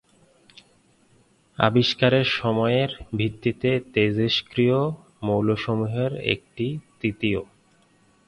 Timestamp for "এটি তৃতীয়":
6.25-7.41